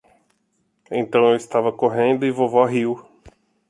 [0.89, 3.05] Então eu estava correndo e vovó riu.